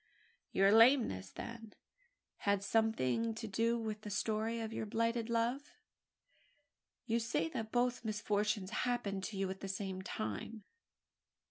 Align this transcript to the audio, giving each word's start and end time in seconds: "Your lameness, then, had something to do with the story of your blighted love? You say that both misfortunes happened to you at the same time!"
"Your 0.51 0.71
lameness, 0.71 1.29
then, 1.29 1.75
had 2.37 2.63
something 2.63 3.35
to 3.35 3.47
do 3.47 3.77
with 3.77 4.01
the 4.01 4.09
story 4.09 4.59
of 4.59 4.73
your 4.73 4.87
blighted 4.87 5.29
love? 5.29 5.73
You 7.05 7.19
say 7.19 7.47
that 7.49 7.71
both 7.71 8.03
misfortunes 8.03 8.71
happened 8.89 9.23
to 9.25 9.37
you 9.37 9.47
at 9.51 9.59
the 9.59 9.67
same 9.67 10.01
time!" 10.01 10.63